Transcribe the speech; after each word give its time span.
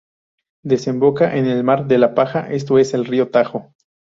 Desemboca 0.63 1.37
en 1.37 1.45
el 1.45 1.63
mar 1.63 1.85
de 1.87 1.99
la 1.99 2.15
Paja, 2.15 2.51
esto 2.51 2.79
es, 2.79 2.95
en 2.95 3.01
el 3.01 3.05
río 3.05 3.29
Tajo. 3.29 3.75